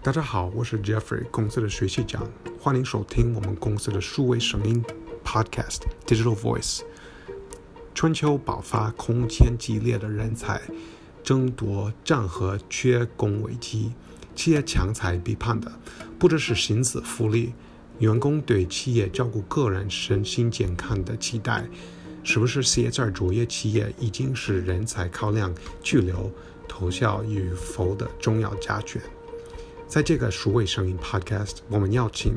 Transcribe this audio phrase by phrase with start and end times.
[0.00, 2.26] 大家好，我是 Jeffrey，公司的学习长，
[2.58, 4.82] 欢迎收听我们公司的数位声音
[5.22, 6.80] Podcast Digital Voice。
[7.94, 10.58] 春秋爆发空前激烈的人才
[11.22, 13.92] 争夺战和缺工危机，
[14.34, 15.70] 企业强才必判的
[16.18, 17.52] 不只是薪资福利，
[17.98, 21.68] 员工对企业照顾个人身心健康的期待，
[22.24, 26.30] 是不是 CHR 卓越企业已经是人才考量去留
[26.68, 29.02] 投效与否的重要加权？
[29.88, 32.34] 在这个数位声音 Podcast，我们邀请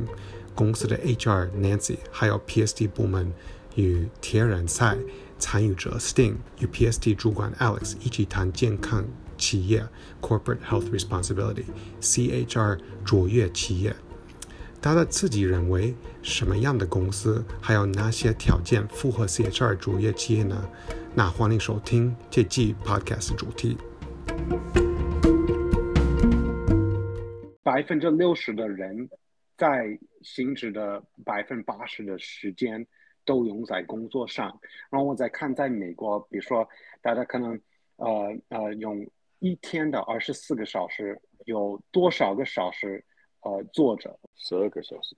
[0.53, 3.31] 公司的 HR Nancy，还有 PSD 部门
[3.75, 4.97] 与铁人赛
[5.37, 9.05] 参与者 Sting 与 PSD 主管 Alex 一起谈健康
[9.37, 9.87] 企业
[10.21, 13.95] Corporate Health Responsibility（CHR） 卓越企业。
[14.81, 20.69] 大家自己认为什么样的公司，还有哪些条件符合 CHR 卓越企业呢？
[21.15, 23.77] 那欢迎收听这季 Podcast 主题。
[27.63, 29.09] 百分之六十的人
[29.57, 32.85] 在薪资的百分之八十的时间
[33.25, 34.47] 都用在工作上。
[34.91, 36.67] 然后我再看，在美国，比如说
[37.01, 37.59] 大家可能
[37.95, 39.05] 呃呃用
[39.39, 43.03] 一天的二十四个小时，有多少个小时？
[43.45, 45.15] 呃，坐着十二个小时，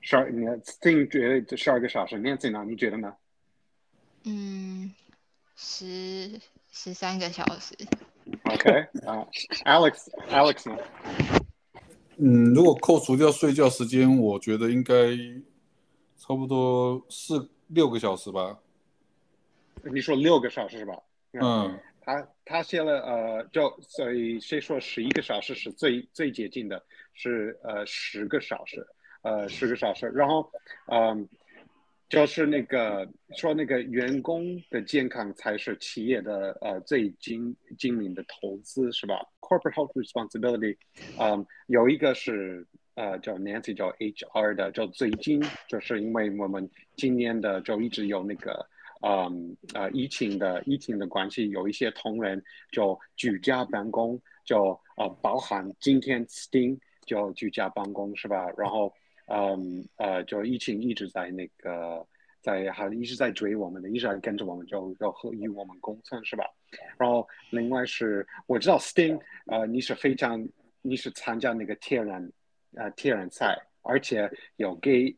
[0.00, 2.64] 十二，你自己觉得十二个小时，Nancy 呢？
[2.64, 3.12] 你觉得呢？
[4.22, 4.94] 嗯，
[5.56, 7.74] 十十三个小时。
[8.44, 8.70] OK，
[9.04, 9.26] 啊、
[9.64, 10.78] uh,，Alex，Alex 呢？
[12.18, 14.94] 嗯，如果扣除掉睡觉时间，我觉得应该
[16.16, 18.56] 差不多四六个小时吧。
[19.92, 20.94] 你说六个小时是吧？
[21.32, 21.76] 嗯。
[22.04, 28.84] 他他写了呃，就所以谁说十一个小时是最最接近的，是呃十个小时，
[29.22, 30.06] 呃十个小时。
[30.08, 30.50] 然后
[30.90, 31.28] 嗯、
[32.08, 40.76] 就是那个说那个员工的健康才是企业的呃最精精明的投资是吧？Corporate health responsibility，
[41.20, 48.66] 嗯、有一个是呃叫 Nancy 叫 HR 的，就最近就是因为我们今年的就一直有那个。
[49.04, 52.40] 嗯呃，疫情的疫情的关系，有一些同仁
[52.70, 58.48] 就居家办公，就呃包含今天 Sting 就居家办公是吧？
[58.56, 58.94] 然后
[59.26, 62.06] 嗯呃，就疫情一直在那个
[62.40, 66.44] 在还一直在追我们的，一直在跟着我们，就就和与我们共存是吧？
[66.96, 70.48] 然后另外是我知道 Sting 呃你是非常
[70.80, 72.32] 你是参加那个铁人
[72.76, 75.16] 呃铁人赛，而且有给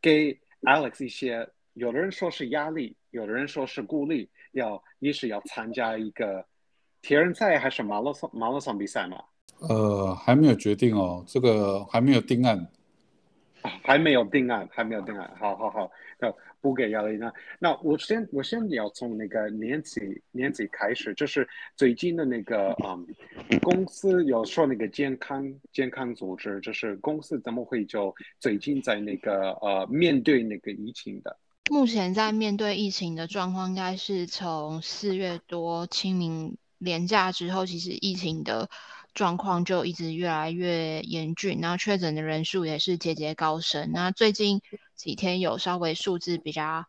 [0.00, 1.48] 给 Alex 一些。
[1.74, 6.44] 有的人说是压力，有的人说是鼓励，要一是要参加一个
[7.02, 9.22] 铁人赛还是马拉松马拉松比赛嘛？
[9.60, 12.66] 呃，还没有决定哦，这个还没有定案。
[13.82, 15.30] 还没有定案，还没有定案。
[15.38, 16.30] 好好好，那
[16.60, 17.16] 不给压力。
[17.16, 23.06] 那那我先我先要从那个年纪年纪开始，就是最近的那个嗯，
[23.62, 31.34] 公司有说那个健康健康组织，就是公司怎么会就最近在那个呃面对那个疫情的？
[31.70, 38.68] 目前在面对疫情的状况，应该是从四月多清明连假之后，其实疫情的
[39.14, 43.90] 状况就一直越来越严峻，然后确诊的人数也是节节高升。
[43.92, 44.60] 那最近
[44.94, 46.84] 几天有稍微数字比较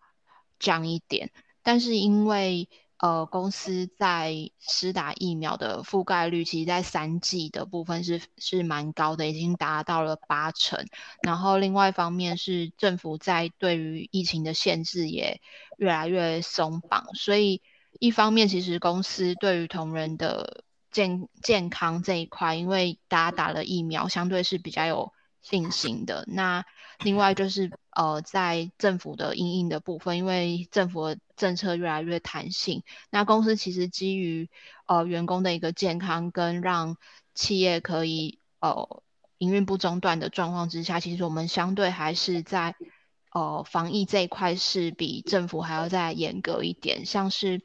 [0.59, 1.31] 降一点，
[1.63, 2.67] 但是因为
[3.05, 10.87] 呃，公司在施打疫苗的覆盖率，其实在三剂的部分是是蛮高的，已经达到了八成。
[11.21, 15.39] 然后另外一方面是政府在对于疫情的限制也
[15.77, 17.61] 越来越松绑，所以
[17.99, 25.13] 一方面其实公司对于同仁的健健康这一块，因为大家打了疫苗，相对是比较有
[25.43, 26.25] 信心的。
[26.27, 26.65] 那
[26.99, 34.49] 另外就是呃，在政府的因应的部分，因为政府的政策越来越弹性，那公司其实基于
[34.85, 36.97] 呃员工的一个健康跟让
[37.33, 39.01] 企业可以呃
[39.37, 42.75] 营运不中断的状况之下，其实我们相对还是在
[43.31, 47.61] 呃防疫这一块是比政府还要再严格一点，像是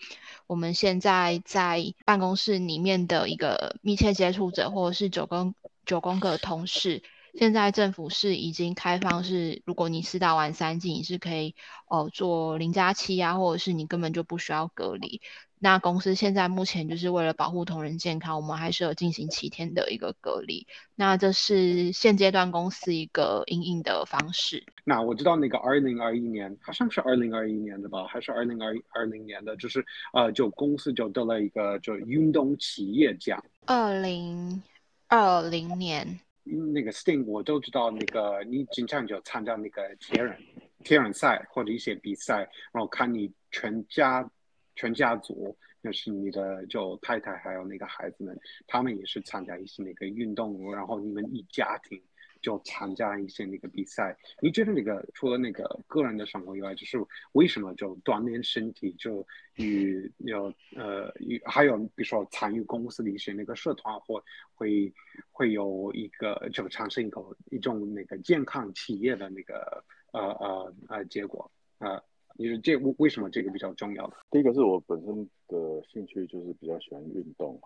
[0.47, 5.55] 我们现在在办公室里面的一个密切接触者或者是九宫
[5.87, 7.03] 九宫格同事。
[7.35, 11.55] 现在政府是已经开放，是如果你四打完三剂，你是可以
[11.87, 15.21] 哦、呃、做零加七啊，或者是你根本就不需要隔离。
[15.63, 20.67] 那公司现在目前就是为了保护同仁健康，我们还是有进行七天的一个隔离。
[20.95, 24.65] 那这是现阶段公司一个因应的方式。
[24.85, 29.85] 那我知道那个二零二一年好像是二零二一年的吧，还是二零二二零年的，就是
[30.15, 33.45] 呃就公司就得了一个就运动企业奖。
[33.67, 34.63] 二零
[35.09, 36.21] 二零年。
[36.43, 40.37] 那个 Sting 我都知道，那个你经常就参加那个铁人
[40.83, 42.39] 铁人赛或者一些比赛，
[42.73, 44.29] 然后看你全家
[44.75, 52.03] 全家族，就是你的就太太还有那个孩子们，他们也是参加一些那个运动，然后你们一家庭。
[52.41, 56.99] 就参加一些那个比赛，你觉得那个除了那个个人的生活以外，就是
[57.33, 59.27] 为什么就锻炼身体就
[59.57, 64.23] 与有呃与还有比如说参与公司的一些那个社团或
[64.55, 64.93] 会
[65.31, 67.21] 会有一个就产生一个
[67.51, 71.91] 一种那个健康企业的那个呃呃呃结果啊？
[71.91, 72.05] 呃、
[72.37, 74.11] 你说这为什么这个比较重要？
[74.31, 77.61] 第一个是我本身的兴趣就是比较喜欢运动，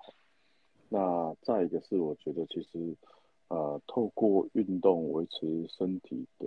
[0.88, 2.96] 那再一个是我觉得其实。
[3.48, 6.46] 呃，透过运动维持身体的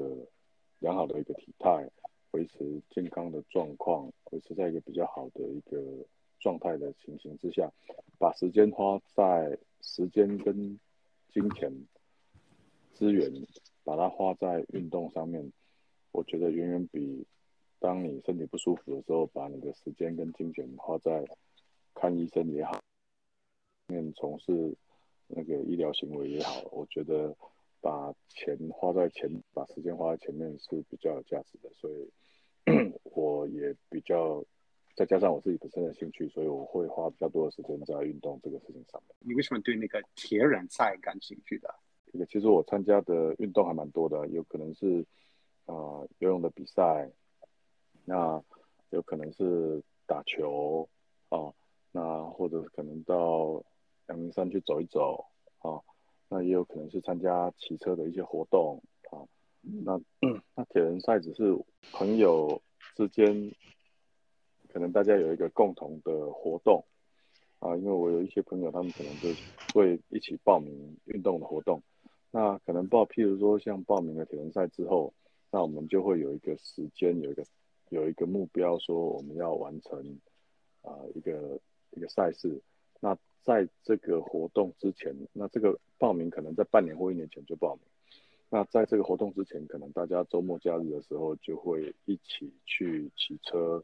[0.79, 1.89] 良好的一个体态，
[2.31, 5.79] 维持健康的状况，维持在一个比较好的一个
[6.39, 7.71] 状态的情形之下，
[8.17, 10.79] 把时间花在时间跟
[11.31, 11.71] 金钱
[12.93, 13.31] 资源，
[13.83, 15.53] 把它花在运动上面，
[16.11, 17.25] 我觉得远远比
[17.79, 21.23] 当你身体不舒服的时候，把你的时间跟金钱花在
[21.93, 22.81] 看医生也好，
[23.87, 24.75] 面从事。
[25.27, 27.35] 那个医疗行为也好，我觉得
[27.81, 32.09] 把钱花在前，把时间花在前面是比较有价值的，所以
[33.03, 34.43] 我也比较，
[34.95, 39.15] 再加上我自己本身的兴趣，所以我会花比较多的时间在运动这个事情上面。
[39.19, 41.75] 你为什么对那个铁人赛感兴趣的？
[42.11, 45.05] 这个其实我参加的运动还蛮多的，有可能是
[45.65, 47.11] 啊、呃、游泳的比赛，
[48.05, 48.41] 那
[48.91, 50.87] 有可能是打球
[51.29, 51.53] 啊，
[51.91, 53.61] 那或者可能到。
[54.07, 55.25] 阳明山去走一走，
[55.59, 55.81] 啊，
[56.29, 58.81] 那也有可能是参加骑车的一些活动，
[59.11, 59.19] 啊，
[59.61, 59.99] 那
[60.55, 61.53] 那铁人赛只是
[61.91, 62.61] 朋友
[62.95, 63.51] 之间，
[64.69, 66.85] 可能大家有一个共同的活动，
[67.59, 69.27] 啊，因为我有一些朋友，他们可能就
[69.73, 71.83] 会一起报名运动的活动，
[72.31, 75.13] 那可能报，譬如说像报名了铁人赛之后，
[75.51, 77.43] 那我们就会有一个时间，有一个
[77.89, 80.17] 有一个目标，说我们要完成
[80.81, 81.59] 啊一个
[81.91, 82.61] 一个赛事，
[83.01, 83.17] 那。
[83.43, 87.83] 在这个活动之前，那这个报名可能在半年或一年前就报名。
[88.49, 93.83] 那在这个活动之前，可能大家周末假日的时候就会一起去骑车，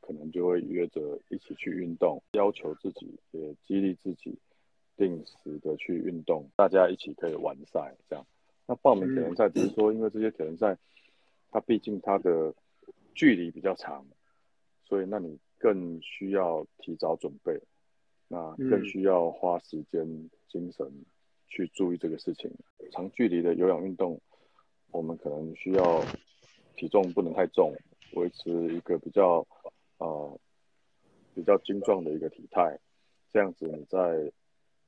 [0.00, 4.38] 可能就会约着一起去运动，要求自己也激励自己，
[4.96, 8.24] 定时的去运动，大家一起可以完赛这样。
[8.66, 10.76] 那报名铁人赛只是说，因为这些铁人赛，
[11.50, 12.54] 它毕竟它的
[13.14, 14.06] 距离比较长，
[14.84, 17.60] 所以那你更需要提早准备。
[18.28, 20.06] 那更需要花时间、
[20.48, 20.86] 精神
[21.48, 22.50] 去注意这个事情。
[22.92, 24.20] 长距离的有氧运动，
[24.90, 26.04] 我们可能需要
[26.76, 27.74] 体重不能太重，
[28.12, 29.46] 维持一个比较
[29.96, 30.38] 呃
[31.34, 32.78] 比较精壮的一个体态，
[33.32, 34.30] 这样子你在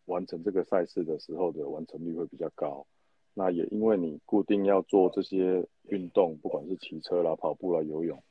[0.05, 2.87] 完成这个赛事的时候的完成率会比较高。
[3.33, 8.23] 那也因为你固定要做这些运动，不管是骑车啦、跑步啦、游泳。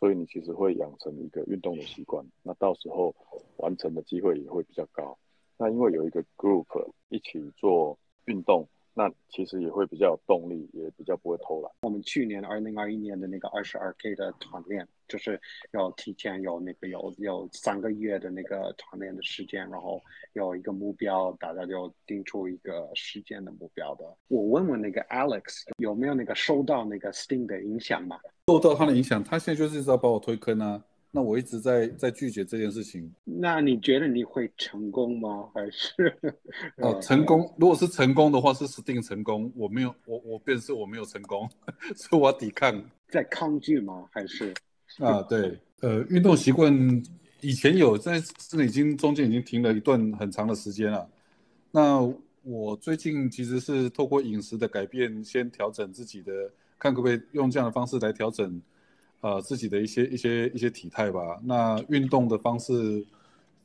[0.00, 3.14] 所以你其实会养成一个运动的习惯，那到时候
[3.58, 5.18] 完成的机会也会比较高。
[5.58, 6.64] 那因为有一个 group
[7.10, 8.66] 一起做运动，
[9.00, 11.72] 那其实也会比较有动力，也比较不会偷懒。
[11.80, 15.40] 我们去年二零二一年的那个二十二 K 的团练，就是
[15.72, 19.98] 要提前有那个有有三个月的那个团练的时间，然后
[20.34, 24.04] 有一个目标，大家就定出一个时间的目标的。
[24.28, 28.20] 我问问那个 Alex 有没有那个受到那个 Sting 的影响嘛？
[28.48, 30.84] 受到他的影响，他现在就是要把我推坑啊。
[31.10, 33.12] 那我一直在在拒绝这件事情。
[33.24, 35.48] 那你觉得你会成功吗？
[35.54, 36.16] 还是
[36.76, 37.52] 哦，成功？
[37.58, 39.52] 如果是成功的话，是 Sting 成功。
[39.56, 41.48] 我没有，我我便是我没有成功，
[41.96, 42.82] 所以我要抵抗。
[43.08, 44.06] 在抗拒吗？
[44.12, 44.54] 还是
[44.98, 46.72] 啊，对，呃，运动习惯
[47.40, 51.08] 以前有，在这已经中间已经停了一段很长的时间了。
[51.72, 52.00] 那
[52.42, 56.32] 我最近其实是透过饮食的改变，先调整自己的。
[56.82, 58.58] 看可不可以用这样的方式来调整，
[59.20, 61.38] 呃，自己的一些一些一些体态吧。
[61.44, 63.04] 那运动的方式，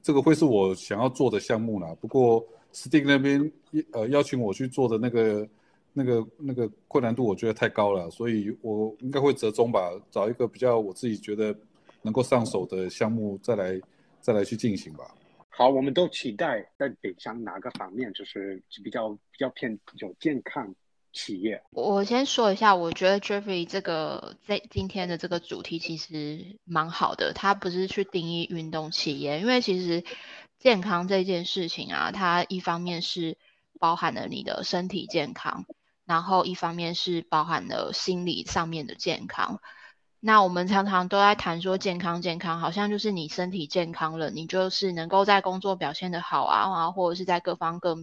[0.01, 1.95] 这个会是我想要做的项目啦。
[2.01, 3.51] 不过，Sting 那边
[3.93, 5.47] 呃邀请我去做的那个
[5.93, 11.57] 那个那个困难度，我觉得太高了，所以我应该会折中吧，找一个比较我自己觉得
[12.01, 13.81] 能够上手的项目再来
[14.19, 15.05] 再来去进行吧。
[15.47, 20.75] 好，我们都期待在北向哪个方面，就是比较比较偏有健康。
[21.15, 27.31] 企业，我先说一下，我觉得 Jeffrey 这个在今天的这个主题其实蛮好的。
[27.33, 30.03] 他不是去定义运动企业，因为其实
[30.59, 33.37] 健康这件事情啊，它一方面是
[33.79, 35.65] 包含了你的身体健康，
[36.05, 39.61] 然后一方面是包含了心理上面的健康。
[40.19, 47.95] 那我们常常都在谈说健康，健康好像就是你身体健康了，你就是能够在工作表现得好啊，或者是在各方各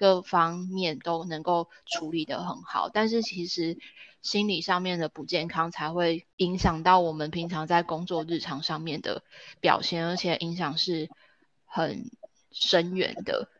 [0.00, 3.76] 各方面都能够处理得很好，但是其实
[4.22, 9.22] 心理上面的不健康才会影响到我们平常在工作日常上面的
[9.60, 11.10] 表现，而且影响是
[11.66, 12.10] 很
[12.50, 13.50] 深远的。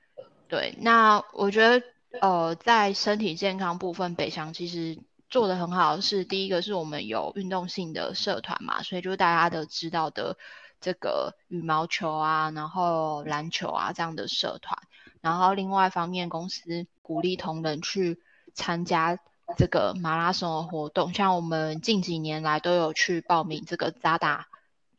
[0.49, 1.85] 对，那我觉得
[2.23, 10.39] 呃，在身体健康部分，北翔其实做得很好的是，第一个是我们有运动性的社团嘛，所以就大家都知道的
[10.81, 14.79] 这个羽毛球啊，然后篮球啊这样的社团。
[15.21, 18.19] 然后另外一方面，公司鼓励同仁去
[18.55, 19.19] 参加
[19.59, 24.45] 这个马拉松的活动，像我们近几年来都有去报名这个 ZADA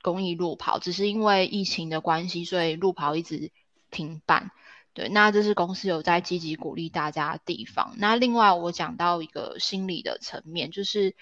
[0.01, 3.51] 公益路跑，只是因为疫情的关系，所以路跑一直
[3.89, 4.51] 停办。
[4.93, 7.95] 对，那这是公司有在积极鼓励大家的地方。
[7.97, 11.15] 那另外我讲到一个心理的层面，就是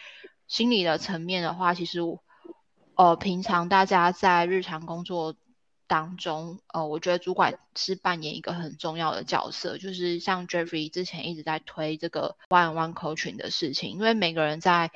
[0.48, 2.00] 心理的层面的话，其实
[2.96, 5.36] 呃平常大家在日常工作。
[5.90, 14.92] 当中，呃，我觉得主管是扮演一个很重要的角色，就是像 Jeffrey 之前一直在推这个 One-on-One Coaching 的事情，因为每个人在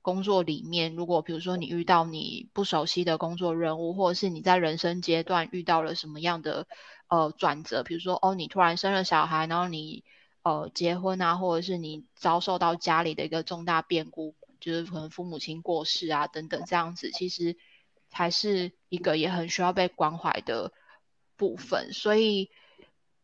[0.00, 6.66] 工作里面，如果比如说你遇到你不熟悉的工作任务，或者是你在人生阶段遇到了什么样的
[7.08, 10.02] 呃转折，比如说哦，你突然生了小孩，然后你
[10.42, 17.54] 呃结婚啊，或者是你遭受到家里的一个重大变故，就是可能父母亲过世啊等等这样子，其实。
[18.10, 20.72] 才是一个也很需要被关怀的
[21.36, 22.50] 部分，所以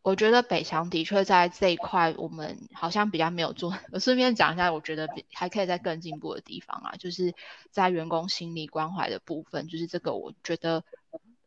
[0.01, 3.75] 我觉得北翔的确在这一块，我们好像比较没有做。
[3.91, 7.33] 我顺便讲一下，我觉得还可以在更进步的地方啊，就是
[7.71, 10.83] 在员工心理关怀的部分，就是这个我觉得，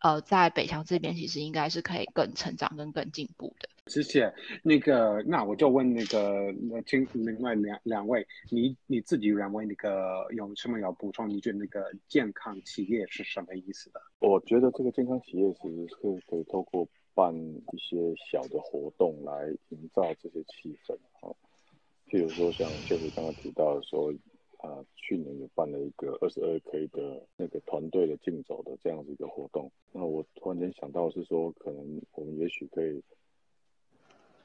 [0.00, 3.69] 呃，在北翔这边其实应该是可以更成长跟更进步的。
[3.87, 4.33] 谢谢。
[4.62, 6.52] 那个，那我就问那个，
[6.87, 11.28] 听另外两两位，你你自己认为那个有什么要补充？
[11.28, 14.00] 你觉得那个健康企业是什么意思的？
[14.19, 15.97] 我觉得这个健康企业其实是
[16.28, 20.95] 可以透过办一些小的活动来营造这些气氛。
[21.21, 21.35] 哈，
[22.11, 24.12] 譬如说像就是刚刚提到的说，
[24.59, 29.73] 啊、呃，去年有办了一个二十二 K 的那个团队的竞走的这样子一个活动。
[29.93, 33.03] 那我突然间想到是说，可能我们也许可以。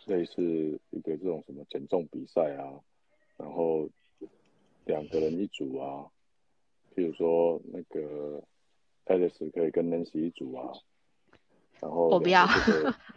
[0.06, 0.42] 类似
[0.90, 2.74] 一个这种什么减重比赛啊，
[3.38, 3.88] 然后
[4.84, 6.12] 两个人一组啊，
[6.94, 8.44] 譬如说那个
[9.06, 10.74] Alice 可以跟 Nancy 一组啊，
[11.80, 12.46] 然后我不要，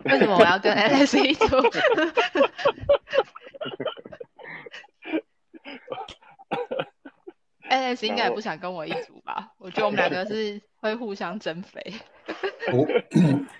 [0.04, 1.44] 为什么我要跟 Alice 一组
[7.70, 9.52] ？Alice 应该也不想跟我一组吧？
[9.58, 11.80] 我觉得我们两个是会互相增肥。
[12.72, 12.86] 我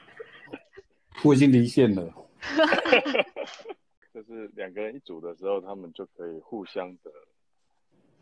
[1.24, 2.12] 我已经离线了。
[4.14, 7.10] 就是两个人一组的时候，他们就可以互相的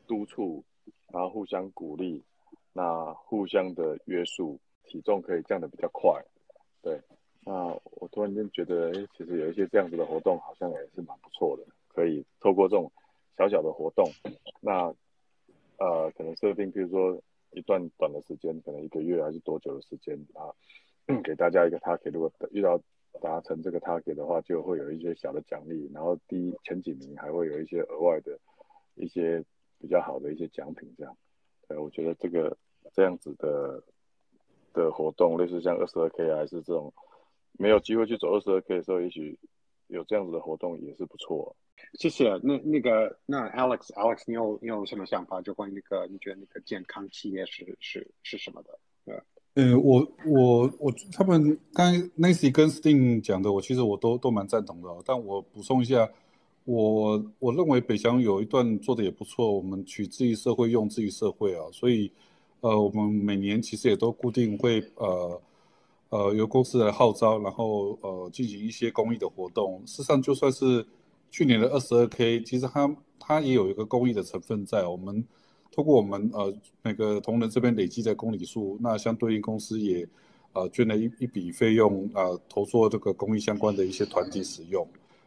[0.06, 0.64] 督促，
[1.12, 2.24] 然后互相鼓励，
[2.72, 6.10] 那互相的约束，体重可以降得比较快。
[6.82, 7.00] 对，
[7.44, 7.52] 那
[7.84, 11.64] 我突然间觉得，哎，其实有一些这样子的活动，好像也是蛮不错的。
[11.88, 12.90] 可以透过这种
[13.38, 14.10] 小小的活动，
[14.60, 14.92] 那
[15.78, 20.52] 呃，可能设定，比如说一段短的时间，可能一个月还是多久的时间啊，
[21.22, 22.80] 给大家一个 target，如果遇到。
[23.22, 28.36] 达成这个 target 的话，就会有一些小的奖励，然后第一前几名还会有一些额外的
[28.96, 29.40] 一些
[29.78, 31.16] 比较好的一些奖品，这样。
[31.68, 32.58] 呃，我觉得这个
[32.92, 33.80] 这样子的
[34.72, 36.92] 的活动，类似像二十二 K 还是这种
[37.52, 39.38] 没有机会去走二十二 K 的时候，也许
[39.88, 41.54] 有这样子的活动也是不错。
[41.94, 42.30] 谢谢。
[42.42, 45.40] 那那个那 Alex Alex，你有你有什么想法？
[45.42, 48.78] 就关于那个你觉得那个健康企业是是是什么的？
[49.04, 49.20] 对。
[49.54, 54.88] 呃，我我我，他们刚才 Nancy 跟 Sting 讲的，我其实我都都蛮赞同的。
[55.04, 56.10] 但我补充一下，
[56.64, 61.66] 我我认为北翔有一段做的也不错，我们取自于社会，用自于社会啊。
[61.70, 62.10] 所以，
[62.62, 65.40] 呃，我们每年其实也都固定会呃
[66.14, 69.82] 呃由公司来号召，然后呃进行一些公益的活动。
[69.84, 70.86] 事实上，就算是
[71.28, 75.24] 去年的二十二 K，其实它它也有一个公益的成分在我们。
[75.72, 76.54] 通过我们呃
[76.84, 80.06] 那个同仁这边累积的公里数，那相对应公司也
[80.52, 84.86] 呃捐了一一笔费用啊、呃，投做这个公益相关的一些团体使用。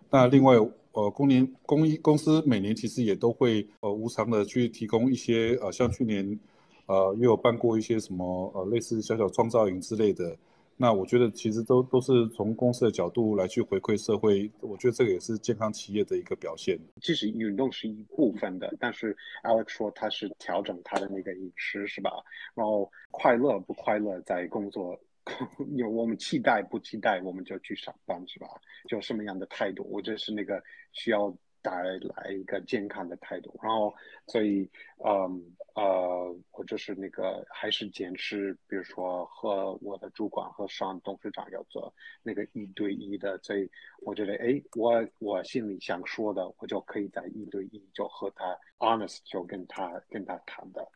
[0.10, 0.56] 那另外
[0.94, 6.39] 呃公年公益公司每年其实也都会呃无偿的去提供一些呃像去年
[6.86, 10.34] 呃也有办过一些什么呃类似小小创造营之类的。
[10.79, 16.79] 那我觉得其实都都是从公司的角度来去回馈社会，我觉得这个也是健康企业的一个表现。
[17.01, 22.12] 其实运动是一部分的，但是 Alex 说他是调整他的那个饮食，是吧？
[22.53, 25.00] 然后快乐不快乐在工作，
[25.75, 28.48] 有我们期待不期待，我们就去上班，是吧？
[28.88, 31.36] 就什么样的态度，我觉得是那个需要。
[31.67, 31.83] 带
[32.15, 33.59] 来一个健康的态度。
[33.62, 33.93] 然后，
[34.27, 34.69] 所以，
[35.03, 35.43] 嗯
[35.75, 41.93] 呃，我就是那个还是坚持，比如说和我的主管和上董事长要做
[42.24, 43.38] 那个一对一的。
[43.43, 43.69] 所以，
[44.01, 50.88] 我觉得，哎，我我心里想说的，我就可以在一对一就和他 honest 就跟他跟他谈的。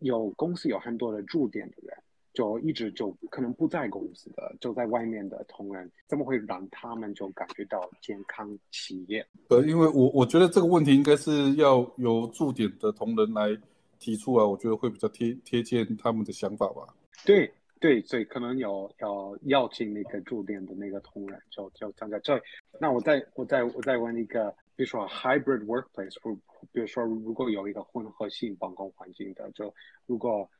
[0.00, 1.96] 有公司有很多的驻点的人。
[2.34, 9.24] 就一直就可能不在公司的，就在外面的同仁，怎么会让他们就感觉到健康企业？
[9.50, 13.56] 呃，因为我我觉得这个问题应该是要由驻点的同仁来
[14.00, 16.82] 提出啊，我觉得会比较贴贴切他们的想法吧。
[17.24, 17.48] 对
[17.78, 22.36] 对，所以可能有要邀请那个驻点的那个同仁，就就站在这。
[22.80, 26.34] 那我再我再我再问一个，比如说 hybrid workplace，或
[26.72, 29.72] 比如说如果有一个混合性办公环境的，就
[30.06, 30.50] 如果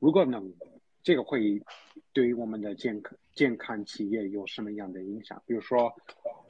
[0.00, 0.52] 如果能。
[1.02, 1.62] 这个会
[2.12, 5.42] 对于我们的健康健康企业有什么样的影响？
[5.46, 5.94] 比如说，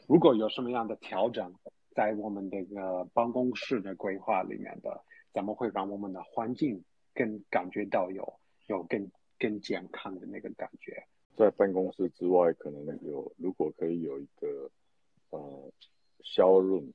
[0.09, 1.55] 如果有什么样的调整
[1.95, 6.83] 在我们这个办公室的规划里面的，怎么会让我们的环境
[7.15, 11.07] 更感觉到有有更更健康的那个感觉？
[11.37, 14.71] 在办公室之外，可能有如果可以有一个
[15.31, 15.73] 呃
[16.23, 16.93] showroom。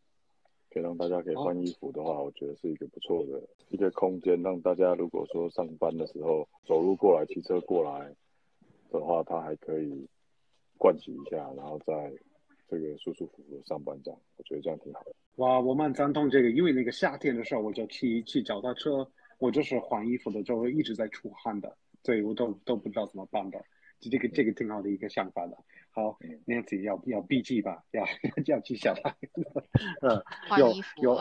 [0.76, 8.14] 可以让大家可以换衣服的话，我觉得是一个不错的一个空间，让大家如果说上班的时候走路过来、骑车过来
[8.92, 10.06] 的话，他还可以
[10.78, 12.12] 灌洗一下，然后再
[12.68, 15.16] 这个舒舒服服的上班这样，我觉得这样挺好的。
[15.38, 23.64] 哇，我蛮赞同这个，因为那个夏天的时候，我就骑骑脚踏车，我就是换衣服的时候一直在出汗的，所以我都都不知道怎么办的。
[24.02, 25.58] 这个这个挺好的一个想法的。
[25.96, 28.06] 好，Nancy 要要笔记吧，要
[28.48, 29.16] 要记下来。
[30.02, 30.22] 嗯，
[30.60, 31.18] 有有，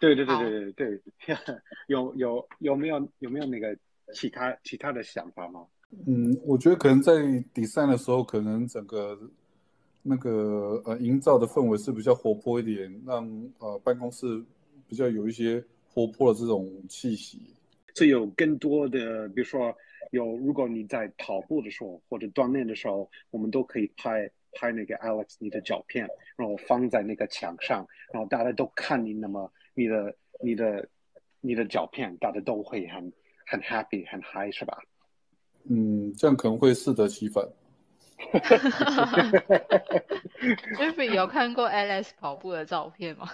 [0.00, 1.36] 对对对对对对，
[1.88, 3.76] 有有有没有有没有那个
[4.14, 5.66] 其他其他的想法吗？
[6.06, 7.12] 嗯，我觉得可能在
[7.54, 9.18] design 的时候，可能整个
[10.02, 14.42] 那个呃营造的氛围是比较活泼一点，让呃办公室
[14.88, 15.62] 比较有一些
[15.92, 17.42] 活泼的这种气息。
[17.94, 19.76] 是有更多的，比如说。
[20.10, 30.88] 有，如果你在跑步的时候或者锻炼的时候，我们都可以拍拍那个 Alex 你的照片，然后放在那个墙上，然后大家都看你，那么你的你的
[31.40, 33.12] 你的照片，大家都会很
[33.46, 34.78] 很 happy 很 high 是吧？
[35.70, 37.46] 嗯，这样可能会适得其反。
[40.76, 43.30] Jeffrey 有看过 Alex 跑步的照片吗？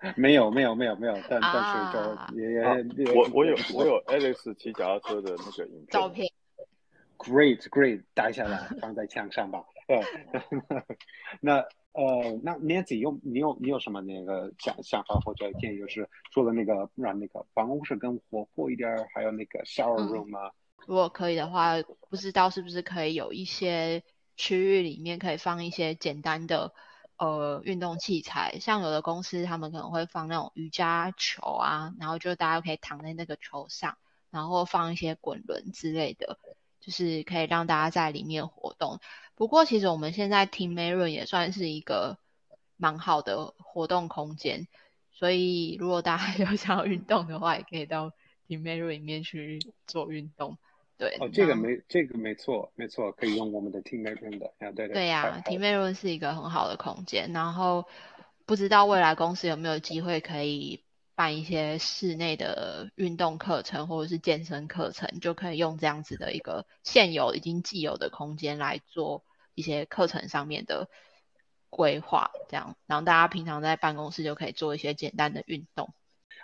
[0.16, 2.76] 没有没有没有没有，但但是就也也、啊、
[3.16, 6.30] 我我有我有 Alex 骑脚踏车的那个影片照片
[7.16, 9.64] ，Great Great，带下来放在墙上吧。
[9.88, 10.00] 对，
[11.42, 11.56] 那
[11.92, 15.78] 呃那 Nancy 有你有你有什么那个想想法或者建议？
[15.78, 20.52] 就是除了那个让那个办公室更活泼一点，还有那个 shower room 吗？
[20.86, 21.74] 如果可以的话，
[22.08, 24.04] 不知道是不是可以有一些
[24.36, 26.72] 区域里面可以放一些简单的。
[27.18, 33.98] 呃，运动器材，像有的公司他们可能会放那种瑜伽球啊，然后就大家可以躺在那个球上，
[34.30, 36.38] 然后放一些滚轮之类的，
[36.80, 39.00] 就是可以让大家在里面活动。
[39.34, 42.18] 不过其实我们现在 Team Maroon 也算是一个
[42.76, 44.68] 蛮好的活动空间，
[45.10, 48.12] 所以如果大家 有想要运动的话，也可以到
[48.46, 50.56] Team Maroon 里面去做运动。
[50.98, 57.32] 对哦，这个没这个没错没错，可以用我们的 Team Maroon 的啊，对对对呀，Team Maroon 是一个很好的空间。
[57.32, 57.86] 然后
[58.44, 60.84] 不知道未来公司有没有机会可以
[61.14, 70.88] 办一些室内的运动课程或者是健身课程，就可以用这样子的一个现有已经既有的空间来做一些课程上面的
[71.70, 75.94] 规划，这样，然后大家平常在办公室就可以做一些简单的运动。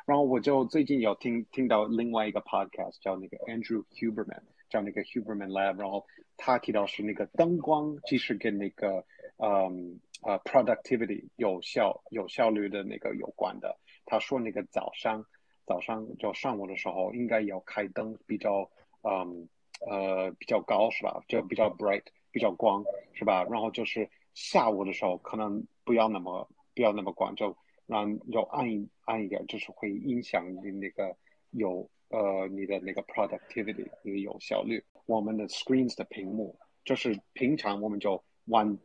[0.07, 6.05] 然后我就最近有听听到另外一个 podcast 叫那个 Andrew Huberman，叫那个 Huberman Lab，然后
[6.37, 9.07] 他提到是那个灯光其实跟那个
[9.39, 13.79] 嗯呃 productivity 有效有效率的那个有关的。
[14.05, 15.25] 他说那个早上
[15.67, 18.71] 早上就上午的时候应该要开灯比较
[19.03, 19.49] 嗯
[19.87, 21.23] 呃比较高是吧？
[21.29, 23.45] 就比较 bright 比较光是吧？
[23.45, 27.57] 然后就是下午的时候可能不要那么不要那么光就。
[27.87, 31.15] 让要暗一暗一点，就是会影响你那个
[31.51, 34.83] 有呃你的那个 productivity，你的有效率。
[35.07, 38.79] 我们的 screens 的屏幕，就是平常我们就往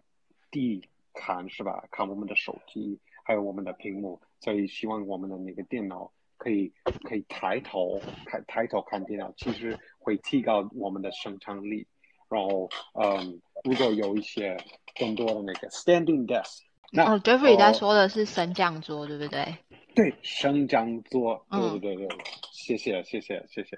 [0.52, 0.84] 地
[1.14, 1.88] 看是吧？
[1.92, 11.88] 看我们的手机，还有我们的屏幕，所以希望我们的那个电脑可以可以抬头看抬头看电脑，其实会提高我们的生产力。
[12.28, 14.58] 然后嗯，如果有一些
[15.00, 16.69] 更多的那个 standing desk。
[16.92, 19.58] 那哦，Jeffrey 在说的是升降桌，对不对？
[19.96, 22.18] 对，升降桌，对对对对，
[22.52, 23.78] 谢谢谢谢谢谢。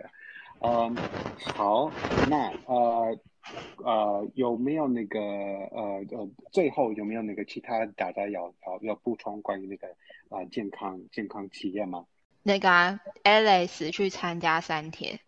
[0.60, 0.96] 嗯，
[1.56, 1.92] 好，
[2.30, 3.18] 那呃，
[3.84, 9.88] 呃，有没有那个呃呃，最后有没有那个其他大家要要要补充关于那个
[10.30, 12.06] 啊、呃、健康健康体验吗？
[12.44, 15.20] 那个、啊、Alex 去参加三天，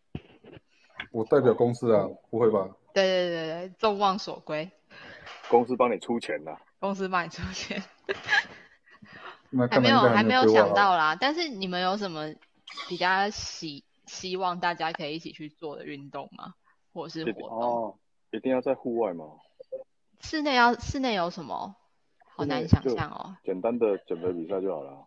[1.12, 2.70] 我代表公司啊，哦、不会吧？
[2.94, 4.70] 对对对对，众望所归，
[5.54, 7.80] 公司帮你出钱了，公司帮你出钱，
[9.70, 11.16] 还，没有还没有想到啦。
[11.16, 12.34] 但是你们有什么
[12.90, 16.56] 比较希希望大家可以一起去做的运动吗？
[16.92, 17.60] 或者是活动？
[17.60, 17.96] 哦
[18.32, 19.26] 一定要在户外吗？
[20.22, 21.76] 室内要室内有什么？
[22.36, 23.38] 好难想象哦。
[23.44, 25.06] 简单的减肥比赛就好了。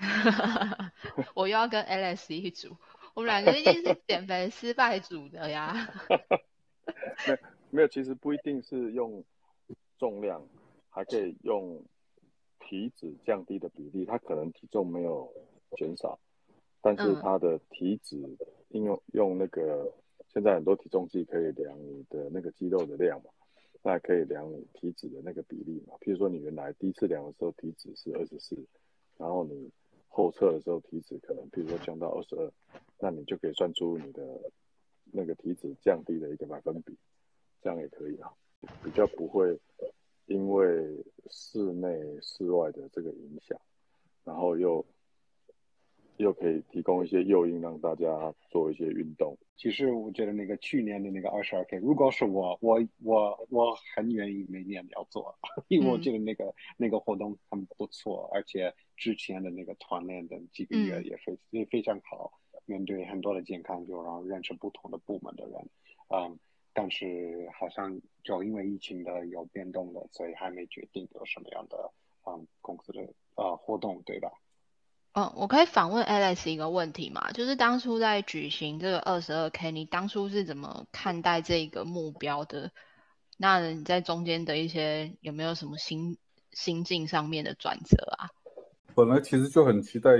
[1.34, 2.74] 我又要跟 Alex 一组，
[3.12, 5.86] 我们两个一定是减肥失败组的呀。
[7.28, 9.22] 没有没有，其实不一定是用
[9.98, 10.46] 重量，
[10.90, 11.82] 还可以用
[12.60, 14.04] 体脂降低的比例。
[14.04, 15.32] 他可能体重没有
[15.76, 16.18] 减少，
[16.80, 18.36] 但是他的体脂
[18.70, 19.92] 应用用那个。
[20.28, 23.30] 现在很多体重计可以量你的那个肌肉的量嘛，
[23.84, 25.94] 那还可以量你体脂的那个比例嘛。
[26.00, 28.56] 譬如说你原来第一次量的时候体脂是二十四，
[29.16, 29.70] 然后你
[30.08, 32.50] 后测的时候体脂可能譬如说降到二十二，
[32.98, 34.50] 那你就可以算出你的
[35.12, 36.98] 那个体脂降低的一个百分比，
[37.62, 38.32] 这样也可以啊，
[38.82, 39.58] 比较不会
[40.26, 41.88] 因为室内
[42.20, 43.58] 室外的这个影响，
[44.24, 44.84] 然后又。
[46.18, 49.36] 又可以提供一些诱因，让大家做一些运动。
[49.56, 62.32] 其实我觉得那个去年的那个二十二 K，如果是我，我我我很愿意每年要做， 因为我觉得那个、嗯、那个活动很不错，而且之前的那个团练的几个月也非也非常好，
[62.64, 65.68] 面对很多的健康，就让认识不同的部门的人。
[66.10, 66.38] 嗯，
[66.74, 71.90] 但是好像就因为疫情的有变动了，所以还没决定有什么样的
[72.26, 73.00] 嗯公司的
[73.36, 74.30] 呃活动，对吧？
[75.12, 77.30] 嗯，我可以访问 Alex 一个问题嘛？
[77.30, 82.72] 就是当初在举行这个二十二 K，你当初是怎么看待这个目标的？
[83.36, 86.18] 那你在中间的一些有没有什么心
[86.50, 88.26] 心境上面的转折啊？
[88.96, 90.10] 本来其实就很期待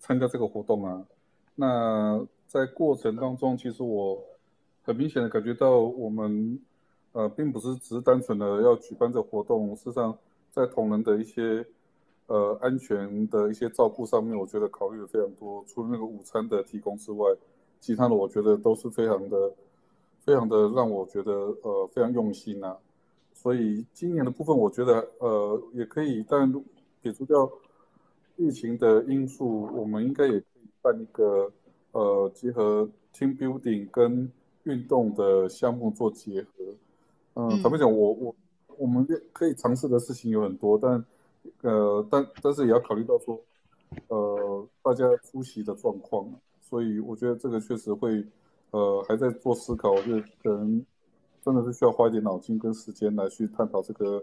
[0.00, 1.06] 参加这个活动啊。
[1.54, 4.20] 那在过程当中，其实我
[4.82, 6.60] 很明显的感觉到，我们
[7.12, 10.16] 呃并不是只是单纯的要举办这活动，事实上
[10.50, 11.66] 在同仁的一些。
[12.32, 15.64] 呃，安全的一些照顾上面，我觉得考虑的非常多。
[15.66, 17.28] 除了那个午餐的提供之外，
[17.80, 19.52] 其他的我觉得都是非常的、
[20.20, 22.76] 非常的让我觉得呃非常用心啊。
[23.34, 26.52] 所以今年的部分，我觉得呃也可以，但
[27.02, 27.50] 撇除掉
[28.36, 31.50] 疫情的因素，我们应该也可以办一个
[31.90, 34.30] 呃结合 team building 跟
[34.64, 36.48] 运动的项目做结合。
[37.34, 38.34] 呃、嗯，坦白讲，我我
[38.76, 41.04] 我们可以尝试的事情有很多，但。
[41.62, 43.40] 呃，但但是也要考虑到说，
[44.08, 48.22] 呃，大家出席的状况，所以我觉得这个确实会，
[48.72, 50.84] 呃，还在做思考，我觉得可能
[51.42, 54.22] 真的是需要花一点脑筋跟时间来去探讨这个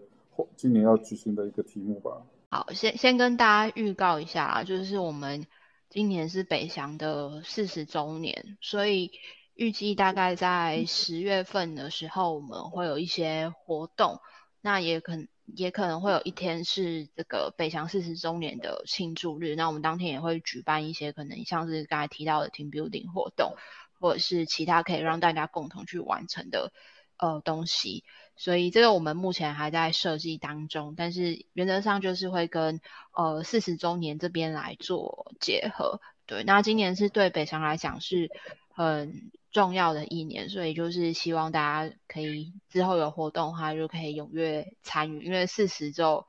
[0.55, 2.21] 今年要举行的一个题目吧。
[2.51, 5.47] 好，先先跟大家预告一下啊，就是我们
[5.89, 9.11] 今年是北翔的四十周年，所以
[9.57, 14.21] 预计大概在十月份的时候，我们会有一些活动，
[14.61, 15.27] 那也可能。
[15.55, 23.55] 也可能会有一天是这个北翔四十周年的庆祝日，那我们当天也会举办一些可能像是刚才提到的 team building 活动，
[23.97, 26.73] 或者是其他可以让大家共同去完成的
[27.15, 28.03] 呃东西。
[28.35, 32.81] 所以这个我们目前还在设计当中，但是原则上就是会跟
[33.15, 36.01] 呃四十周年这边来做结合。
[36.25, 38.29] 对，那今年是对北翔来讲是
[38.67, 45.23] 很重要的一年，所以就是希望大家可以之后有活动的话，就可以踊跃参与。
[45.23, 46.27] 因为四十就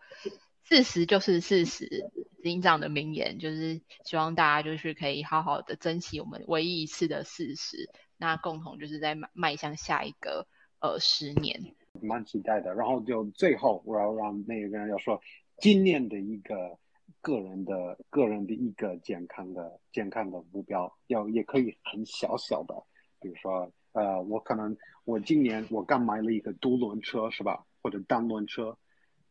[0.64, 2.10] 四十就是四十，
[2.42, 10.46] 警长的名言就是希望大家就是可以好好的珍惜我们唯一一次的四十，那共同就是在迈迈向下一个
[10.80, 11.74] 呃十年。
[12.00, 12.74] 蛮期待的。
[12.74, 15.20] 然后就最后我要让那个人要说
[15.58, 16.78] 今年的一个
[17.20, 22.74] 个人的个人的一个健康的健康的目标，要也可以很小小的。
[23.20, 27.64] 比如说，呃，我可能我今年我刚买了一个独轮车，是吧？
[27.82, 28.76] 或者单轮车，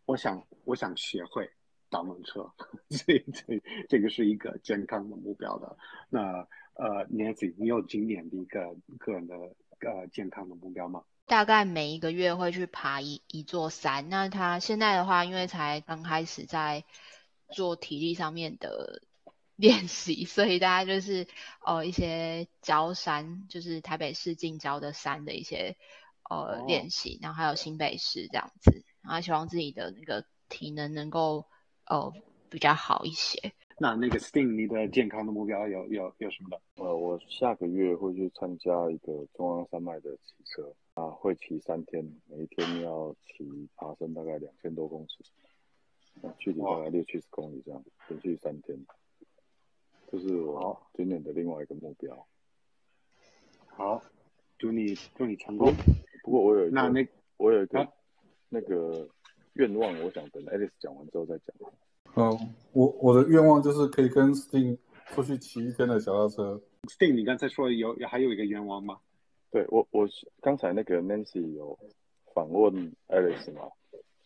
[0.05, 1.49] 我想我想学会
[1.89, 2.51] 单轮车，
[2.89, 5.77] 所以这这个是一个健康的目标的。
[6.09, 9.35] 那呃，Nancy，你有今年的一个个人的
[9.79, 11.03] 呃健康的目标吗？
[11.25, 14.09] 大概每一个月会去爬一一座山。
[14.09, 16.83] 那他现在的话，因为才刚开始在
[17.49, 19.01] 做体力上面的。
[19.57, 21.27] 练习，所以大家就是
[21.65, 25.75] 呃一些郊山，就是台北市近郊的山的一些
[26.29, 31.45] 呃练习，然后还有新北市这样子，然后希望自己的那个体能能够
[31.85, 32.13] 呃
[32.49, 33.51] 比较好一些。
[33.79, 36.61] 那那个 Sting，你的健康的目标有有有什么的？
[36.83, 45.23] 呃，我下个月会去参加一个中央山脉的骑车，啊，会骑三天，每一天要骑爬升大概两千多公尺，
[46.21, 48.75] 那距离大概六七十公里这样，连续三天，
[50.09, 52.27] 这是我今年的另外一个目标。
[53.67, 54.01] 好，
[54.57, 55.73] 祝你祝你成功。
[56.23, 57.87] 不过我有一个那那我有一个、啊、
[58.49, 59.07] 那个
[59.53, 61.55] 愿望，我想等 Alice 讲完之后再讲。
[62.15, 66.61] 嗯，我我的愿望就是可以跟 Sting 出去骑一天的小踏车。
[66.83, 68.99] Sting，你刚才说有还有一个愿望吗？
[69.51, 70.07] 对我，我
[70.41, 71.77] 刚才那个 Nancy 有
[72.33, 72.73] 访问
[73.07, 73.69] Alice 嘛，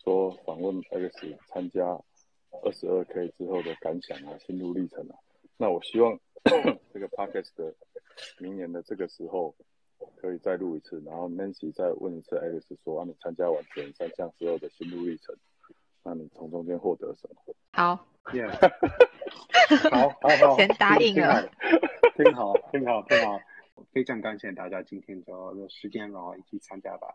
[0.02, 1.84] 说访问 Alice 参加
[2.62, 5.14] 二十二 K 之后的感想啊，心路历程啊。
[5.56, 6.18] 那我希望
[6.92, 7.74] 这个 Podcast 的
[8.38, 9.54] 明年的这个时候
[10.16, 15.34] 可以再录一次，然后 Nancy 再问一次 Alice 说，啊，你参加完前三项之后的心路历程，
[16.02, 17.54] 那你从中间获得什么？
[17.72, 18.50] 好，Yeah，
[19.90, 21.48] 好好 好，先答应了，
[22.16, 23.40] 挺好，挺好，挺好。
[23.92, 27.14] 非常感谢大家今天就有时间，然后一起参加吧。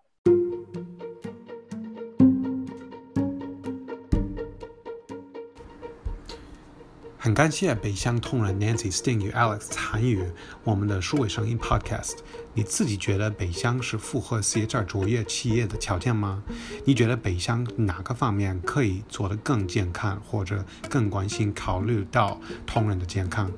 [7.27, 10.23] 很感谢北乡同仁 Nancy、Sting 与 Alex 参与
[10.63, 12.19] 我们的数位声音 Podcast。
[12.53, 16.41] 你自己觉得北乡是符合 CHR 卓越企业的条件吗？
[16.85, 23.51] 你觉得北乡哪个方面可以做得更健康，或者更关心考虑到同仁的健康？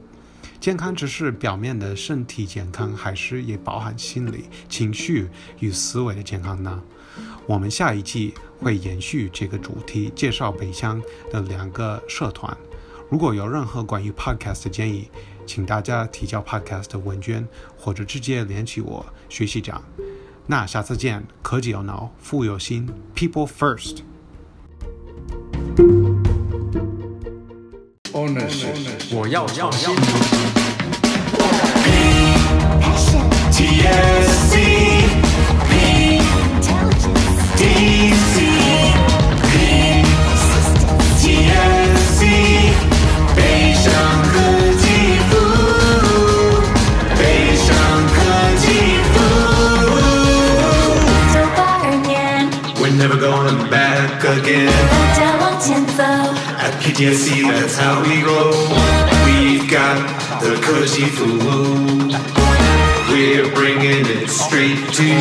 [0.60, 5.30] 健康只是表面的身体健康，还是也包含心理、情绪
[5.60, 6.82] 与思维的健康呢？
[7.46, 11.00] 我们下一季会延续这个主题，介绍北乡
[11.32, 12.58] 的两个社团。
[13.10, 15.10] 如果有任何关于 Podcast 的建议，
[15.48, 19.82] 请大家提交 Podcast 的问卷，或者直接联系我学习长。
[20.46, 24.02] 那下次见，科技有脑，富有心，People First。
[28.14, 28.68] Honest，
[29.12, 29.48] 我要